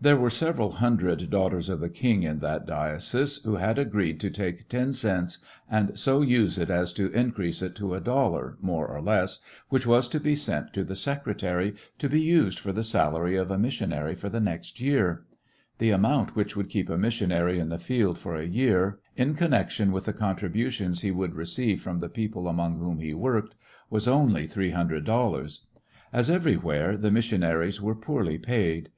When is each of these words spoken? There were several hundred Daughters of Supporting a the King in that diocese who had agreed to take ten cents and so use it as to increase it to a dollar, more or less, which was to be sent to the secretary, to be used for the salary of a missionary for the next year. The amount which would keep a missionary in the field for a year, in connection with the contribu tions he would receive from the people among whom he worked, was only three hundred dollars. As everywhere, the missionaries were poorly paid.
There 0.00 0.16
were 0.16 0.30
several 0.30 0.70
hundred 0.74 1.28
Daughters 1.28 1.68
of 1.68 1.80
Supporting 1.80 1.84
a 1.84 1.88
the 1.92 1.98
King 1.98 2.22
in 2.22 2.38
that 2.38 2.64
diocese 2.64 3.38
who 3.42 3.56
had 3.56 3.76
agreed 3.76 4.20
to 4.20 4.30
take 4.30 4.68
ten 4.68 4.92
cents 4.92 5.38
and 5.68 5.98
so 5.98 6.20
use 6.22 6.58
it 6.58 6.70
as 6.70 6.92
to 6.92 7.10
increase 7.10 7.60
it 7.60 7.74
to 7.74 7.94
a 7.96 8.00
dollar, 8.00 8.56
more 8.60 8.86
or 8.86 9.02
less, 9.02 9.40
which 9.68 9.84
was 9.84 10.06
to 10.10 10.20
be 10.20 10.36
sent 10.36 10.72
to 10.74 10.84
the 10.84 10.94
secretary, 10.94 11.74
to 11.98 12.08
be 12.08 12.20
used 12.20 12.60
for 12.60 12.72
the 12.72 12.84
salary 12.84 13.34
of 13.34 13.50
a 13.50 13.58
missionary 13.58 14.14
for 14.14 14.28
the 14.28 14.38
next 14.38 14.80
year. 14.80 15.24
The 15.78 15.90
amount 15.90 16.36
which 16.36 16.54
would 16.54 16.68
keep 16.70 16.88
a 16.88 16.96
missionary 16.96 17.58
in 17.58 17.68
the 17.68 17.80
field 17.80 18.20
for 18.20 18.36
a 18.36 18.46
year, 18.46 19.00
in 19.16 19.34
connection 19.34 19.90
with 19.90 20.04
the 20.04 20.12
contribu 20.12 20.70
tions 20.70 21.00
he 21.00 21.10
would 21.10 21.34
receive 21.34 21.82
from 21.82 21.98
the 21.98 22.08
people 22.08 22.46
among 22.46 22.78
whom 22.78 23.00
he 23.00 23.12
worked, 23.12 23.56
was 23.90 24.06
only 24.06 24.46
three 24.46 24.70
hundred 24.70 25.04
dollars. 25.04 25.66
As 26.12 26.30
everywhere, 26.30 26.96
the 26.96 27.10
missionaries 27.10 27.82
were 27.82 27.96
poorly 27.96 28.38
paid. 28.38 28.90